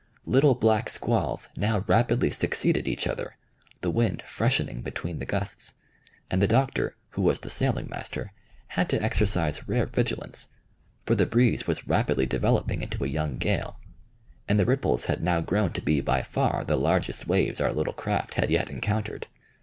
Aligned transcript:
Little 0.25 0.55
black 0.55 0.89
squalls 0.89 1.49
now 1.55 1.83
rapidly 1.87 2.31
succeeded 2.31 2.87
each 2.87 3.05
other, 3.05 3.37
the 3.81 3.91
wind 3.91 4.23
freshening 4.25 4.81
between 4.81 5.19
the 5.19 5.27
gusts; 5.27 5.75
and 6.31 6.41
the 6.41 6.47
Doctor, 6.47 6.95
who 7.11 7.21
was 7.21 7.41
the 7.41 7.51
sailing 7.51 7.87
master, 7.87 8.31
had 8.69 8.89
to 8.89 8.99
exercise 9.03 9.67
rare 9.67 9.85
vigilance, 9.85 10.49
for 11.05 11.13
the 11.13 11.27
breeze 11.27 11.67
was 11.67 11.87
rapidly 11.87 12.25
developing 12.25 12.81
into 12.81 13.03
a 13.03 13.07
young 13.07 13.37
gale, 13.37 13.77
and 14.47 14.59
the 14.59 14.65
ripples 14.65 15.05
had 15.05 15.21
now 15.21 15.39
grown 15.39 15.71
to 15.73 15.83
be 15.83 16.01
by 16.01 16.23
far 16.23 16.63
the 16.63 16.77
largest 16.77 17.27
waves 17.27 17.61
our 17.61 17.71
little 17.71 17.93
craft 17.93 18.33
had 18.33 18.49
yet 18.49 18.71
encountered. 18.71 19.27